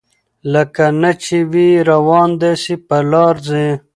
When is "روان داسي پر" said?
1.89-3.01